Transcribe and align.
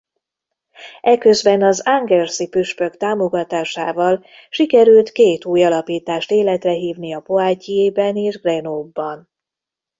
Eközben 1.01 1.63
az 1.63 1.81
angers-i 1.81 2.47
püspök 2.49 2.97
támogatásával 2.97 4.23
sikerült 4.49 5.11
két 5.11 5.45
új 5.45 5.63
alapítást 5.63 6.31
életre 6.31 6.71
hívnia 6.71 7.19
Poitiers-ban 7.19 8.15
és 8.15 8.39
Grenoble-ban. 8.39 9.29